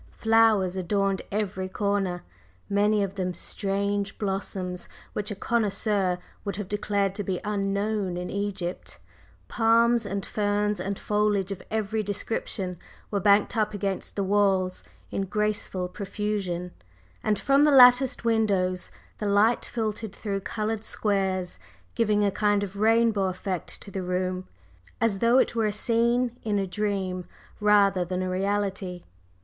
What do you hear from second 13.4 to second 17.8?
up against the walls in graceful profusion, and from the